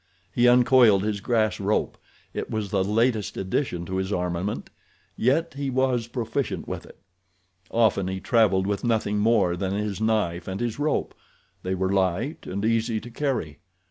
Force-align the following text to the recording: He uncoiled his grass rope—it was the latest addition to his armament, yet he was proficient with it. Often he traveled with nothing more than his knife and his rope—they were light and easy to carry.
He 0.33 0.47
uncoiled 0.47 1.03
his 1.03 1.21
grass 1.21 1.59
rope—it 1.59 2.49
was 2.49 2.71
the 2.71 2.83
latest 2.83 3.37
addition 3.37 3.85
to 3.85 3.97
his 3.97 4.11
armament, 4.11 4.71
yet 5.15 5.53
he 5.53 5.69
was 5.69 6.07
proficient 6.07 6.67
with 6.67 6.87
it. 6.87 6.97
Often 7.69 8.07
he 8.07 8.19
traveled 8.19 8.65
with 8.65 8.83
nothing 8.83 9.19
more 9.19 9.55
than 9.55 9.73
his 9.75 10.01
knife 10.01 10.47
and 10.47 10.59
his 10.59 10.79
rope—they 10.79 11.75
were 11.75 11.93
light 11.93 12.47
and 12.47 12.65
easy 12.65 12.99
to 12.99 13.11
carry. 13.11 13.59